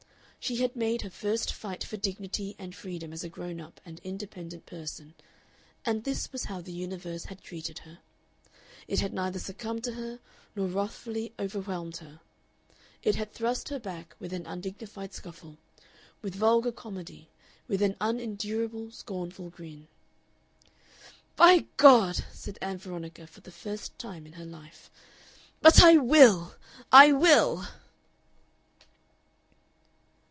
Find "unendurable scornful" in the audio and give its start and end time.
18.01-19.51